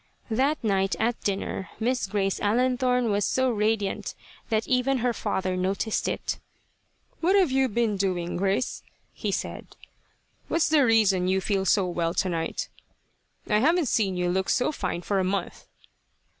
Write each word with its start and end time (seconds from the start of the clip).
That 0.31 0.63
night 0.63 0.95
at 0.99 1.21
dinner 1.21 1.69
Miss 1.79 2.07
Grace 2.07 2.39
Allenthorne, 2.39 3.11
was 3.11 3.23
so 3.23 3.51
radiant 3.51 4.15
that 4.49 4.67
even 4.67 4.97
her 4.97 5.13
father 5.13 5.55
noticed 5.55 6.07
it. 6.07 6.39
"What 7.19 7.35
have 7.35 7.51
you 7.51 7.69
been 7.69 7.97
doing, 7.97 8.35
Grace?" 8.35 8.81
he 9.13 9.31
said. 9.31 9.75
"What's 10.47 10.69
the 10.69 10.83
reason 10.83 11.27
you 11.27 11.39
feel 11.39 11.65
so 11.65 11.85
well, 11.85 12.15
tonight? 12.15 12.67
I 13.47 13.59
havn't 13.59 13.89
seen 13.89 14.17
you 14.17 14.31
look 14.31 14.49
so 14.49 14.71
fine 14.71 15.03
for 15.03 15.19
a 15.19 15.23
month." 15.23 15.67